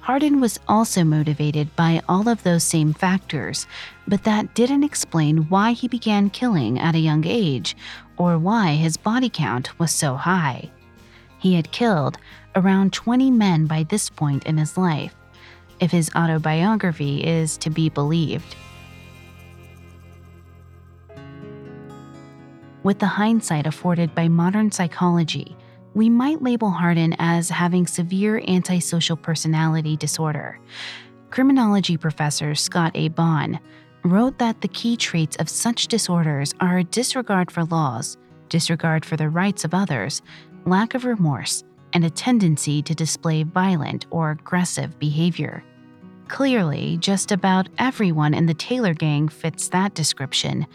[0.00, 3.66] Hardin was also motivated by all of those same factors,
[4.08, 7.76] but that didn't explain why he began killing at a young age
[8.16, 10.70] or why his body count was so high.
[11.38, 12.18] He had killed
[12.54, 15.14] around 20 men by this point in his life,
[15.80, 18.56] if his autobiography is to be believed.
[22.82, 25.56] With the hindsight afforded by modern psychology,
[25.94, 30.58] we might label Hardin as having severe antisocial personality disorder.
[31.30, 33.08] Criminology professor Scott A.
[33.08, 33.58] Bonn
[34.04, 38.16] wrote that the key traits of such disorders are a disregard for laws,
[38.48, 40.22] disregard for the rights of others,
[40.64, 45.62] lack of remorse, and a tendency to display violent or aggressive behavior.
[46.28, 50.66] Clearly, just about everyone in the Taylor gang fits that description,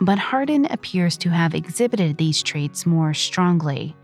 [0.00, 3.96] but Hardin appears to have exhibited these traits more strongly.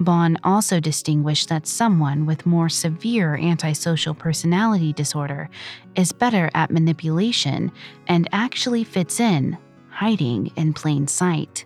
[0.00, 5.50] Bonn also distinguished that someone with more severe antisocial personality disorder
[5.96, 7.72] is better at manipulation
[8.06, 9.58] and actually fits in,
[9.90, 11.64] hiding in plain sight.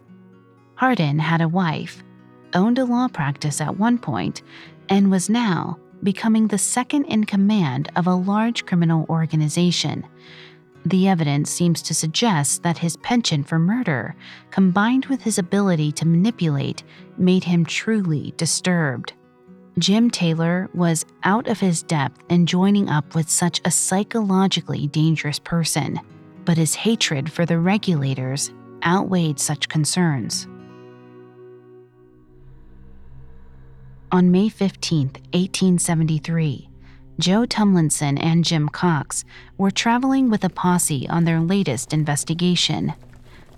[0.77, 2.03] Hardin had a wife,
[2.55, 4.43] owned a law practice at one point,
[4.89, 10.05] and was now becoming the second in command of a large criminal organization.
[10.85, 14.17] The evidence seems to suggest that his penchant for murder,
[14.51, 16.83] combined with his ability to manipulate,
[17.17, 19.13] made him truly disturbed.
[19.79, 25.39] Jim Taylor was out of his depth in joining up with such a psychologically dangerous
[25.39, 25.99] person,
[26.45, 28.53] but his hatred for the regulators
[28.85, 30.47] outweighed such concerns.
[34.11, 36.69] On May 15, 1873,
[37.19, 39.25] Joe Tumlinson and Jim Cox
[39.59, 42.95] were traveling with a posse on their latest investigation.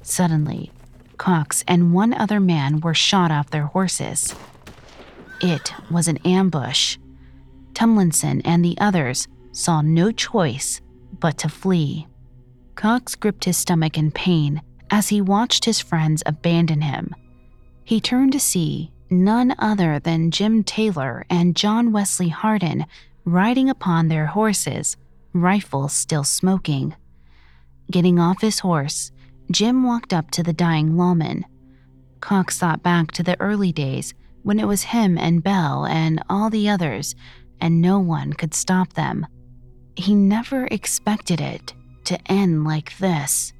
[0.02, 0.70] Suddenly,
[1.16, 4.34] Cox and one other man were shot off their horses.
[5.40, 6.98] It was an ambush.
[7.74, 10.80] Tumlinson and the others saw no choice
[11.20, 12.06] but to flee.
[12.74, 17.14] Cox gripped his stomach in pain as he watched his friends abandon him.
[17.84, 22.86] He turned to see none other than Jim Taylor and John Wesley Hardin
[23.24, 24.96] riding upon their horses,
[25.32, 26.94] rifles still smoking.
[27.90, 29.12] Getting off his horse,
[29.50, 31.44] Jim walked up to the dying lawman.
[32.20, 36.50] Cox thought back to the early days when it was him and Bill and all
[36.50, 37.14] the others,
[37.60, 39.26] and no one could stop them.
[39.96, 43.52] He never expected it to end like this.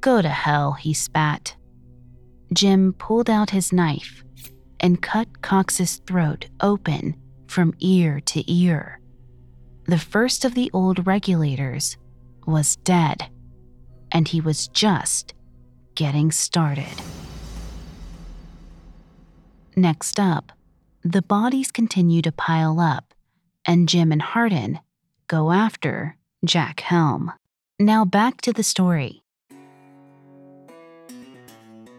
[0.00, 1.56] Go to hell, he spat.
[2.52, 4.24] Jim pulled out his knife
[4.80, 7.16] and cut Cox's throat open
[7.48, 9.00] from ear to ear.
[9.86, 11.96] The first of the old regulators
[12.46, 13.30] was dead,
[14.12, 15.34] and he was just
[15.94, 17.02] getting started.
[19.74, 20.52] Next up,
[21.02, 23.14] the bodies continue to pile up,
[23.64, 24.80] and Jim and Hardin
[25.26, 27.32] go after Jack Helm.
[27.78, 29.22] Now back to the story.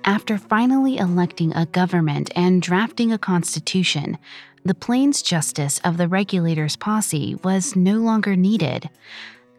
[0.04, 4.18] After finally electing a government and drafting a constitution,
[4.70, 8.88] the Plains Justice of the Regulators posse was no longer needed.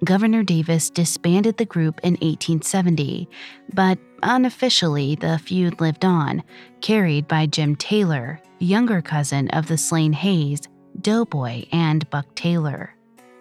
[0.04, 3.28] Governor Davis disbanded the group in 1870,
[3.74, 6.44] but unofficially the feud lived on,
[6.80, 10.60] carried by Jim Taylor, younger cousin of the slain Hayes,
[11.00, 12.94] Doboy, and Buck Taylor.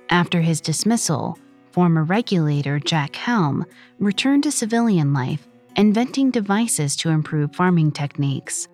[0.10, 1.38] After his dismissal,
[1.72, 3.64] former regulator Jack Helm
[4.00, 8.68] returned to civilian life, inventing devices to improve farming techniques.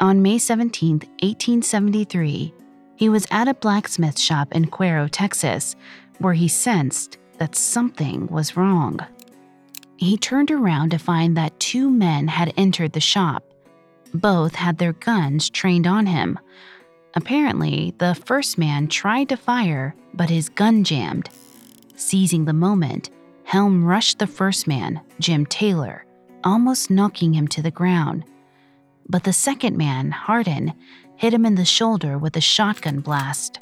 [0.00, 2.54] On May 17, 1873,
[2.94, 5.74] he was at a blacksmith shop in Cuero, Texas,
[6.18, 9.00] where he sensed that something was wrong.
[9.96, 13.42] He turned around to find that two men had entered the shop.
[14.14, 16.38] Both had their guns trained on him.
[17.14, 21.28] Apparently, the first man tried to fire, but his gun jammed.
[21.96, 23.10] Seizing the moment,
[23.42, 26.04] Helm rushed the first man, Jim Taylor,
[26.44, 28.22] almost knocking him to the ground.
[29.08, 30.74] But the second man, Hardin,
[31.16, 33.58] hit him in the shoulder with a shotgun blast.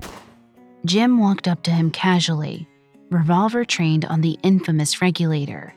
[0.85, 2.69] Jim walked up to him casually,
[3.11, 5.75] revolver trained on the infamous regulator.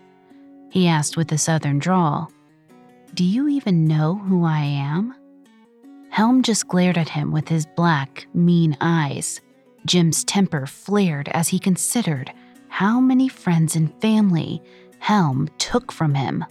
[0.71, 2.31] He asked with a southern drawl,
[3.13, 5.15] Do you even know who I am?
[6.09, 9.41] Helm just glared at him with his black, mean eyes.
[9.85, 12.31] Jim's temper flared as he considered
[12.67, 14.61] how many friends and family
[14.99, 16.43] Helm took from him.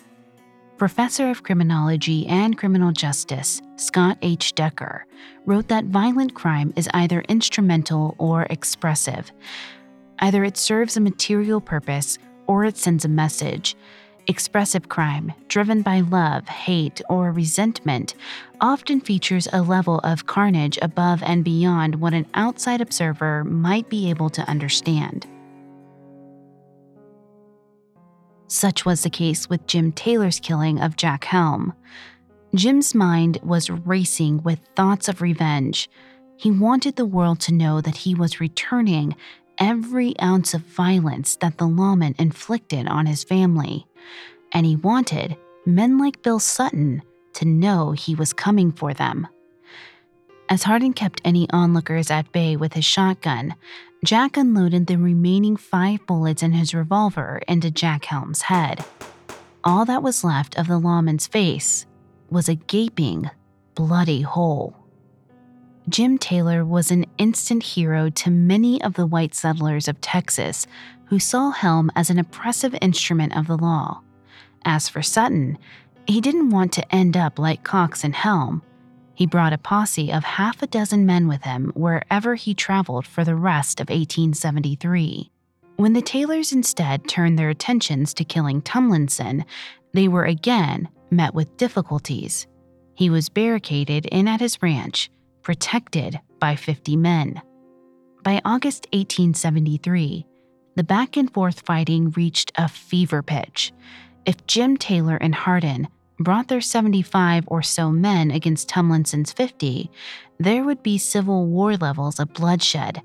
[0.79, 4.55] Professor of Criminology and Criminal Justice Scott H.
[4.55, 5.07] Decker
[5.45, 9.33] wrote that violent crime is either instrumental or expressive.
[10.21, 12.17] Either it serves a material purpose
[12.47, 13.75] or it sends a message.
[14.29, 18.15] Expressive crime, driven by love, hate, or resentment,
[18.61, 24.11] often features a level of carnage above and beyond what an outside observer might be
[24.11, 25.27] able to understand.
[28.49, 31.75] Such was the case with Jim Taylor's killing of Jack Helm.
[32.55, 35.91] Jim's mind was racing with thoughts of revenge.
[36.39, 39.15] He wanted the world to know that he was returning
[39.59, 43.87] every ounce of violence that the lawman inflicted on his family.
[44.53, 45.37] And he wanted
[45.67, 47.03] men like Bill Sutton
[47.35, 49.29] to know he was coming for them.
[50.49, 53.55] As Hardin kept any onlookers at bay with his shotgun,
[54.05, 58.85] Jack unloaded the remaining five bullets in his revolver into Jack Helm's head.
[59.65, 61.85] All that was left of the lawman's face
[62.31, 63.29] was a gaping,
[63.75, 64.77] bloody hole.
[65.89, 70.67] Jim Taylor was an instant hero to many of the white settlers of Texas
[71.07, 74.01] who saw Helm as an oppressive instrument of the law.
[74.65, 75.59] As for Sutton,
[76.07, 78.63] he didn't want to end up like Cox and Helm.
[79.19, 83.25] He brought a posse of half a dozen men with him wherever he traveled for
[83.25, 85.33] the rest of 1873.
[85.75, 89.45] When the Taylors instead turned their attentions to killing Tumlinson,
[89.93, 92.47] they were again met with difficulties.
[92.95, 95.11] He was barricaded in at his ranch
[95.43, 97.43] protected by 50 men.
[98.23, 100.27] By August 1873,
[100.77, 103.73] the back and forth fighting reached a fever pitch.
[104.25, 105.89] If Jim Taylor and Hardin
[106.19, 109.91] brought their 75 or so men against Tumlinson's 50,
[110.39, 113.03] there would be Civil War levels of bloodshed.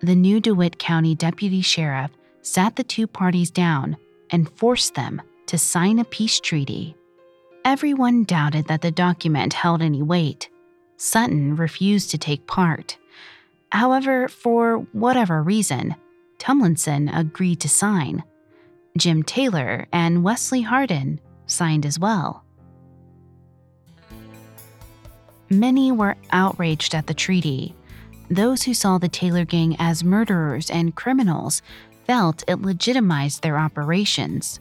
[0.00, 2.10] The new DeWitt County deputy sheriff
[2.42, 3.96] sat the two parties down
[4.30, 6.96] and forced them to sign a peace treaty.
[7.64, 10.48] Everyone doubted that the document held any weight.
[10.96, 12.96] Sutton refused to take part.
[13.72, 15.96] However, for whatever reason,
[16.38, 18.24] Tumlinson agreed to sign.
[18.96, 21.20] Jim Taylor and Wesley Hardin
[21.50, 22.44] signed as well.
[25.48, 27.74] Many were outraged at the treaty.
[28.30, 31.62] Those who saw the Taylor gang as murderers and criminals
[32.06, 34.60] felt it legitimized their operations.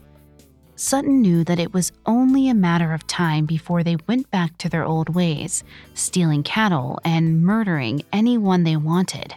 [0.75, 4.69] Sutton knew that it was only a matter of time before they went back to
[4.69, 5.63] their old ways,
[5.93, 9.35] stealing cattle and murdering anyone they wanted.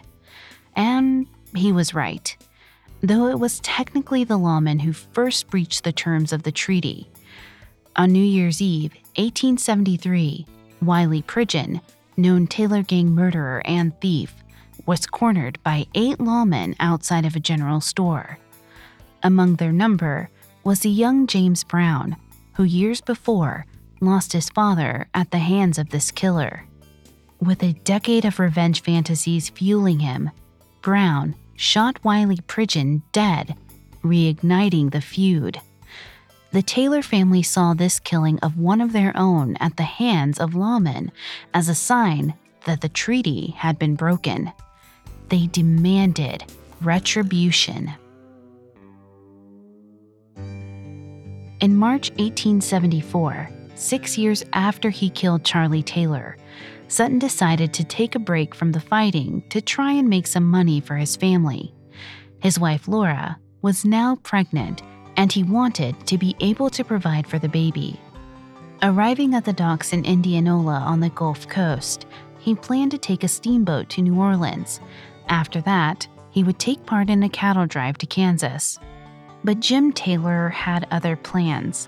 [0.75, 2.35] And he was right.
[3.01, 7.11] Though it was technically the lawmen who first breached the terms of the treaty.
[7.95, 10.47] On New Year's Eve, 1873,
[10.81, 11.79] Wiley Pridgen,
[12.17, 14.33] known Taylor gang murderer and thief,
[14.87, 18.39] was cornered by eight lawmen outside of a general store.
[19.21, 20.31] Among their number
[20.63, 22.15] was the young James Brown,
[22.53, 23.67] who years before
[24.01, 26.65] lost his father at the hands of this killer.
[27.39, 30.31] With a decade of revenge fantasies fueling him,
[30.81, 33.55] Brown shot Wiley Pridgen dead,
[34.03, 35.61] reigniting the feud.
[36.53, 40.51] The Taylor family saw this killing of one of their own at the hands of
[40.51, 41.09] lawmen
[41.51, 42.35] as a sign
[42.65, 44.51] that the treaty had been broken.
[45.29, 46.43] They demanded
[46.79, 47.91] retribution.
[51.59, 56.37] In March 1874, six years after he killed Charlie Taylor,
[56.87, 60.81] Sutton decided to take a break from the fighting to try and make some money
[60.81, 61.73] for his family.
[62.41, 64.83] His wife Laura was now pregnant,
[65.17, 67.99] and he wanted to be able to provide for the baby.
[68.81, 72.05] Arriving at the docks in Indianola on the Gulf Coast,
[72.39, 74.81] he planned to take a steamboat to New Orleans.
[75.29, 78.79] After that, he would take part in a cattle drive to Kansas.
[79.43, 81.87] But Jim Taylor had other plans.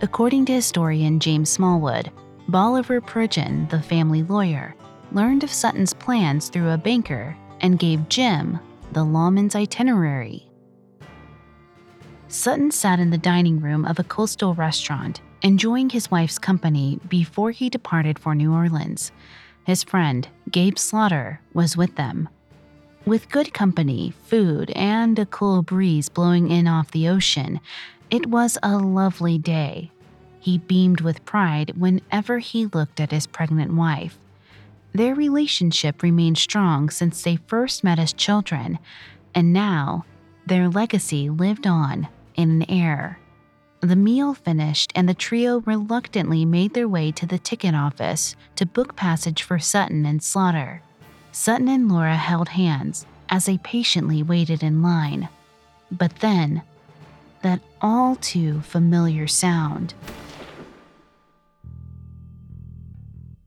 [0.00, 2.10] According to historian James Smallwood,
[2.48, 4.74] Bolivar Pridgen, the family lawyer,
[5.12, 8.58] learned of Sutton's plans through a banker and gave Jim
[8.92, 10.47] the lawman's itinerary.
[12.30, 17.52] Sutton sat in the dining room of a coastal restaurant, enjoying his wife's company before
[17.52, 19.12] he departed for New Orleans.
[19.64, 22.28] His friend, Gabe Slaughter, was with them.
[23.06, 27.60] With good company, food, and a cool breeze blowing in off the ocean,
[28.10, 29.90] it was a lovely day.
[30.38, 34.18] He beamed with pride whenever he looked at his pregnant wife.
[34.92, 38.78] Their relationship remained strong since they first met as children,
[39.34, 40.04] and now
[40.46, 42.08] their legacy lived on
[42.38, 43.18] in an heir.
[43.80, 48.64] The meal finished, and the trio reluctantly made their way to the ticket office to
[48.64, 50.82] book passage for Sutton and Slaughter.
[51.32, 55.28] Sutton and Laura held hands as they patiently waited in line.
[55.90, 56.62] But then,
[57.42, 59.94] that all too familiar sound.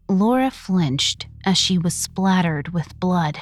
[0.08, 3.42] Laura flinched as she was splattered with blood.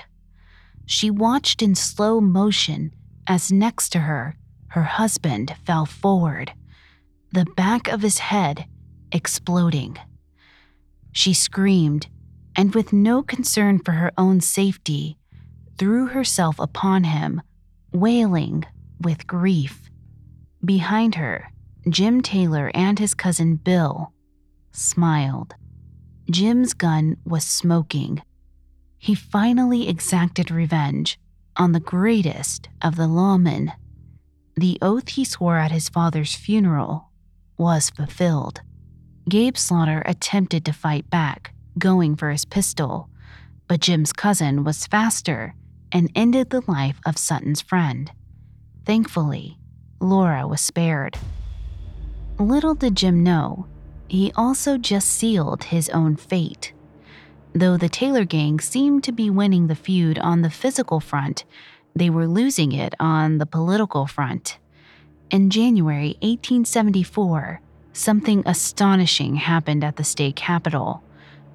[0.86, 2.94] She watched in slow motion
[3.28, 4.36] as next to her,
[4.70, 6.54] her husband fell forward,
[7.32, 8.66] the back of his head
[9.12, 9.98] exploding.
[11.12, 12.08] She screamed
[12.56, 15.18] and, with no concern for her own safety,
[15.78, 17.42] threw herself upon him,
[17.94, 18.66] wailing
[19.02, 19.90] with grief.
[20.64, 21.52] Behind her,
[21.88, 24.12] Jim Taylor and his cousin Bill
[24.72, 25.56] smiled.
[26.30, 28.22] Jim's gun was smoking.
[28.98, 31.18] He finally exacted revenge
[31.56, 33.72] on the greatest of the lawmen.
[34.60, 37.08] The oath he swore at his father's funeral
[37.58, 38.60] was fulfilled.
[39.30, 43.10] Gabe Slaughter attempted to fight back, going for his pistol,
[43.70, 45.56] but Jim's cousin was faster
[45.94, 48.12] and ended the life of Sutton's friend.
[48.86, 49.58] Thankfully,
[50.02, 51.18] Laura was spared.
[52.38, 53.66] Little did Jim know
[54.10, 56.74] he also just sealed his own fate.
[57.54, 61.46] Though the Taylor gang seemed to be winning the feud on the physical front,
[62.00, 64.58] they were losing it on the political front.
[65.30, 67.62] In January 1874,
[67.94, 71.04] something astonishing happened at the state capitol.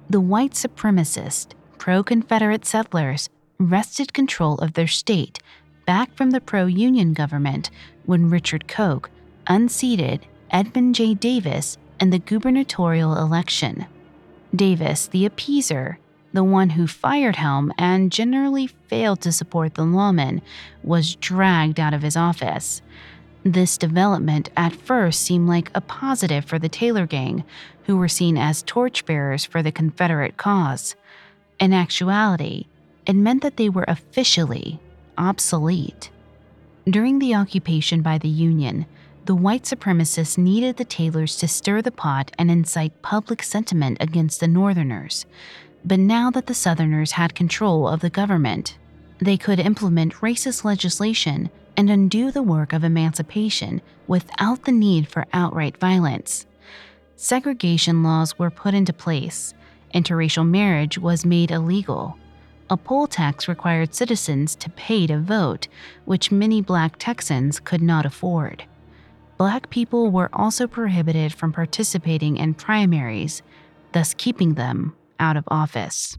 [0.09, 3.27] The white supremacist, pro Confederate settlers
[3.57, 5.39] wrested control of their state
[5.85, 7.69] back from the pro Union government
[8.05, 9.09] when Richard Coke
[9.47, 11.15] unseated Edmund J.
[11.15, 13.85] Davis in the gubernatorial election.
[14.55, 15.97] Davis, the appeaser,
[16.35, 20.41] the one who fired Helm and generally failed to support the lawmen,
[20.83, 22.81] was dragged out of his office.
[23.43, 27.43] This development at first seemed like a positive for the Taylor gang,
[27.85, 30.95] who were seen as torchbearers for the Confederate cause.
[31.59, 32.65] In actuality,
[33.05, 34.79] it meant that they were officially
[35.17, 36.09] obsolete.
[36.85, 38.85] During the occupation by the Union,
[39.25, 44.39] the white supremacists needed the Taylors to stir the pot and incite public sentiment against
[44.39, 45.25] the Northerners.
[45.85, 48.77] But now that the Southerners had control of the government,
[49.19, 55.27] they could implement racist legislation and undo the work of emancipation without the need for
[55.31, 56.47] outright violence.
[57.15, 59.53] Segregation laws were put into place,
[59.93, 62.17] interracial marriage was made illegal.
[62.69, 65.67] A poll tax required citizens to pay to vote,
[66.05, 68.65] which many black Texans could not afford
[69.37, 73.41] black people were also prohibited from participating in primaries,
[73.91, 76.17] thus keeping them out of office.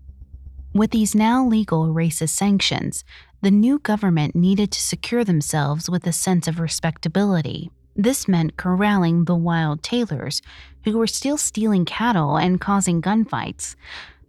[0.72, 3.05] With these now legal racist sanctions,
[3.40, 7.70] the new government needed to secure themselves with a sense of respectability.
[7.94, 10.42] This meant corralling the wild Taylors,
[10.84, 13.74] who were still stealing cattle and causing gunfights.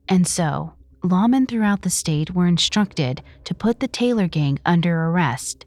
[0.07, 5.65] And so, lawmen throughout the state were instructed to put the Taylor gang under arrest.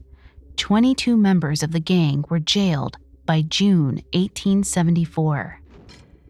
[0.56, 2.96] 22 members of the gang were jailed
[3.26, 5.60] by June 1874.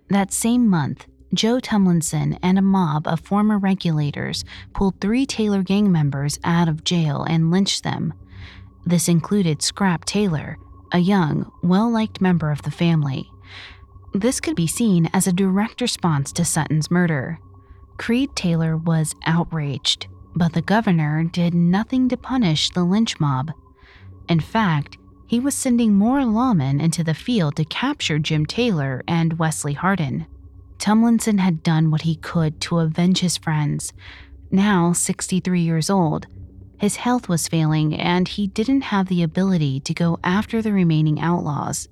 [0.08, 5.92] That same month, Joe Tumlinson and a mob of former regulators pulled three Taylor gang
[5.92, 8.14] members out of jail and lynched them.
[8.84, 10.58] This included Scrap Taylor,
[10.90, 13.30] a young, well liked member of the family.
[14.12, 17.38] This could be seen as a direct response to Sutton's murder.
[17.96, 23.52] Creed Taylor was outraged, but the governor did nothing to punish the lynch mob.
[24.28, 24.96] In fact,
[25.28, 30.26] he was sending more lawmen into the field to capture Jim Taylor and Wesley Hardin.
[30.80, 33.92] Tumlinson had done what he could to avenge his friends.
[34.50, 36.26] Now, 63 years old,
[36.78, 41.20] his health was failing and he didn't have the ability to go after the remaining
[41.20, 41.86] outlaws.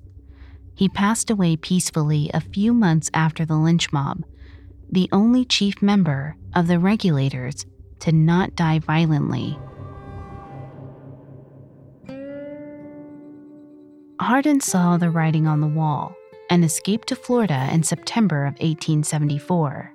[0.73, 4.23] He passed away peacefully a few months after the lynch mob,
[4.91, 7.67] the only chief member of the regulators
[7.99, 9.59] to not die violently.
[14.19, 16.15] Hardin saw the writing on the wall
[16.49, 19.93] and escaped to Florida in September of 1874.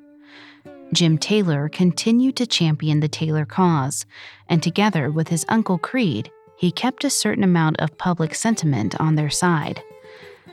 [0.92, 4.06] Jim Taylor continued to champion the Taylor cause,
[4.48, 9.16] and together with his uncle Creed, he kept a certain amount of public sentiment on
[9.16, 9.82] their side.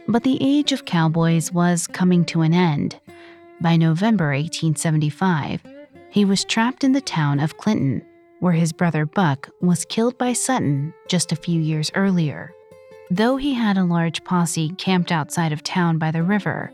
[0.08, 2.99] But the age of cowboys was coming to an end.
[3.62, 5.62] By November 1875,
[6.10, 8.04] he was trapped in the town of Clinton,
[8.39, 12.54] where his brother Buck was killed by Sutton just a few years earlier.
[13.12, 16.72] Though he had a large posse camped outside of town by the river,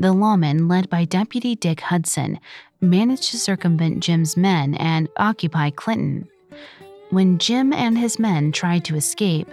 [0.00, 2.40] the lawmen, led by Deputy Dick Hudson,
[2.80, 6.26] managed to circumvent Jim's men and occupy Clinton.
[7.10, 9.48] When Jim and his men tried to escape,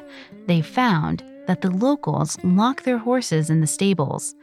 [0.48, 4.34] they found that the locals locked their horses in the stables.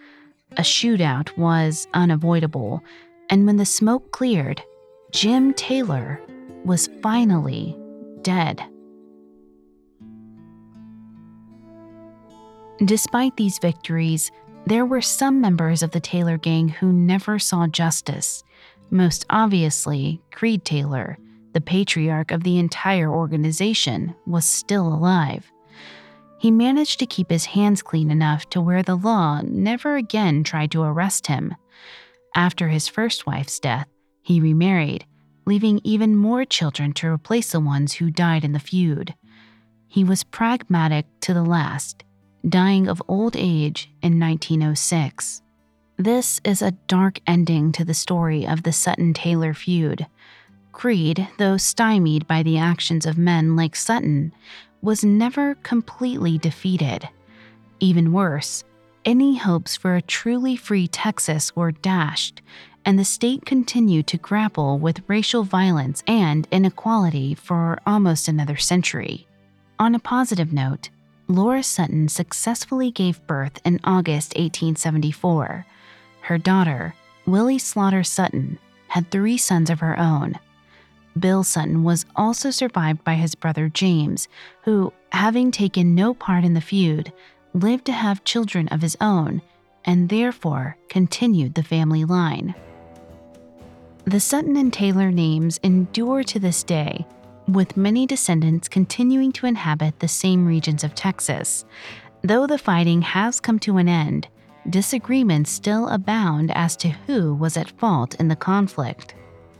[0.58, 2.84] A shootout was unavoidable,
[3.30, 4.62] and when the smoke cleared,
[5.10, 6.20] Jim Taylor
[6.64, 7.76] was finally
[8.22, 8.62] dead.
[12.84, 14.30] Despite these victories,
[14.64, 18.42] there were some members of the Taylor gang who never saw justice.
[18.90, 21.18] Most obviously, Creed Taylor,
[21.52, 25.50] the patriarch of the entire organization, was still alive.
[26.38, 30.70] He managed to keep his hands clean enough to where the law never again tried
[30.70, 31.54] to arrest him.
[32.34, 33.88] After his first wife's death,
[34.22, 35.04] he remarried,
[35.44, 39.14] leaving even more children to replace the ones who died in the feud.
[39.86, 42.04] He was pragmatic to the last,
[42.48, 45.42] dying of old age in 1906.
[45.96, 50.06] This is a dark ending to the story of the Sutton Taylor feud.
[50.72, 54.32] Creed, though stymied by the actions of men like Sutton,
[54.80, 57.08] was never completely defeated.
[57.80, 58.64] Even worse,
[59.04, 62.40] any hopes for a truly free Texas were dashed,
[62.84, 69.26] and the state continued to grapple with racial violence and inequality for almost another century.
[69.78, 70.88] On a positive note,
[71.30, 75.64] Laura Sutton successfully gave birth in August 1874.
[76.22, 76.92] Her daughter,
[77.24, 78.58] Willie Slaughter Sutton,
[78.88, 80.40] had three sons of her own.
[81.16, 84.26] Bill Sutton was also survived by his brother James,
[84.64, 87.12] who, having taken no part in the feud,
[87.54, 89.40] lived to have children of his own
[89.84, 92.56] and therefore continued the family line.
[94.04, 97.06] The Sutton and Taylor names endure to this day,
[97.48, 101.64] with many descendants continuing to inhabit the same regions of Texas.
[102.22, 104.28] Though the fighting has come to an end,
[104.68, 109.14] disagreements still abound as to who was at fault in the conflict.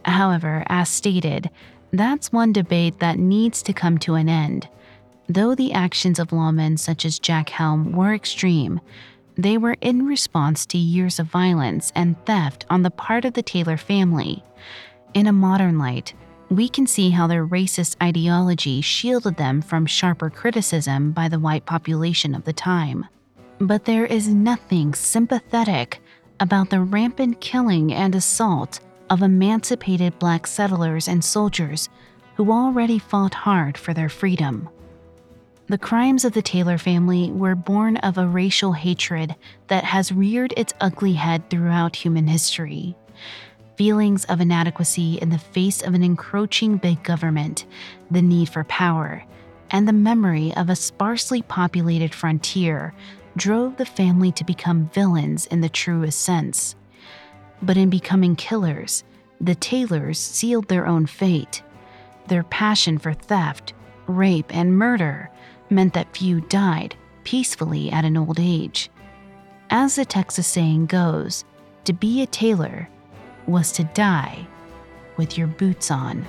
[0.04, 1.50] However, as stated,
[1.92, 4.68] that's one debate that needs to come to an end.
[5.28, 8.80] Though the actions of lawmen such as Jack Helm were extreme,
[9.36, 13.42] they were in response to years of violence and theft on the part of the
[13.42, 14.44] Taylor family.
[15.14, 16.14] In a modern light,
[16.50, 21.64] we can see how their racist ideology shielded them from sharper criticism by the white
[21.64, 23.06] population of the time.
[23.60, 26.02] But there is nothing sympathetic
[26.40, 28.80] about the rampant killing and assault
[29.10, 31.88] of emancipated black settlers and soldiers
[32.34, 34.68] who already fought hard for their freedom.
[35.68, 39.36] The crimes of the Taylor family were born of a racial hatred
[39.68, 42.96] that has reared its ugly head throughout human history.
[43.80, 47.64] Feelings of inadequacy in the face of an encroaching big government,
[48.10, 49.24] the need for power,
[49.70, 52.92] and the memory of a sparsely populated frontier
[53.38, 56.76] drove the family to become villains in the truest sense.
[57.62, 59.02] But in becoming killers,
[59.40, 61.62] the Taylors sealed their own fate.
[62.26, 63.72] Their passion for theft,
[64.06, 65.30] rape, and murder
[65.70, 68.90] meant that few died peacefully at an old age.
[69.70, 71.46] As the Texas saying goes,
[71.84, 72.90] to be a Taylor
[73.50, 74.46] was to die
[75.16, 76.24] with your boots on.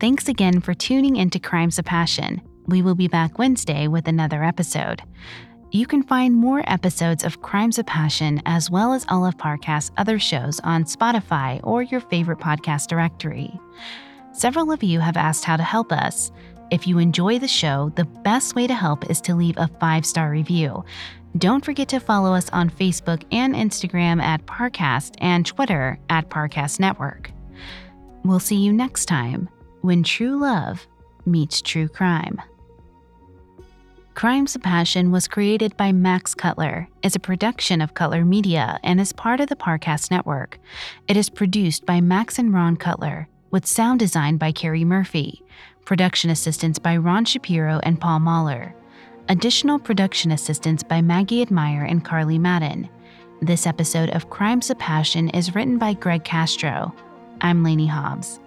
[0.00, 2.40] Thanks again for tuning into Crimes of Passion.
[2.66, 5.02] We will be back Wednesday with another episode.
[5.72, 9.92] You can find more episodes of Crimes of Passion as well as all of Parcast's
[9.98, 13.52] other shows on Spotify or your favorite podcast directory.
[14.32, 16.32] Several of you have asked how to help us.
[16.70, 20.06] If you enjoy the show, the best way to help is to leave a five
[20.06, 20.84] star review.
[21.38, 26.80] Don't forget to follow us on Facebook and Instagram at Parcast and Twitter at Parcast
[26.80, 27.30] Network.
[28.24, 29.48] We'll see you next time
[29.80, 30.86] when true love
[31.26, 32.40] meets true crime.
[34.14, 39.00] Crimes of Passion was created by Max Cutler, is a production of Cutler Media, and
[39.00, 40.58] is part of the Parcast Network.
[41.08, 45.42] It is produced by Max and Ron Cutler, with sound design by Carrie Murphy,
[45.84, 48.74] production assistance by Ron Shapiro and Paul Mahler,
[49.28, 52.88] additional production assistance by Maggie Admire and Carly Madden.
[53.42, 56.94] This episode of Crimes of Passion is written by Greg Castro.
[57.40, 58.40] I'm Lainey Hobbs.